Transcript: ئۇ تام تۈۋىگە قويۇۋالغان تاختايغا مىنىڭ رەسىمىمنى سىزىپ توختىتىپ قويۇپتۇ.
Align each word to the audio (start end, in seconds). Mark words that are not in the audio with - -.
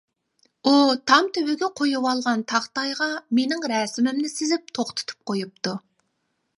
ئۇ 0.67 0.71
تام 1.11 1.27
تۈۋىگە 1.35 1.69
قويۇۋالغان 1.81 2.43
تاختايغا 2.53 3.11
مىنىڭ 3.41 3.65
رەسىمىمنى 3.75 4.35
سىزىپ 4.39 4.77
توختىتىپ 4.79 5.33
قويۇپتۇ. 5.33 5.81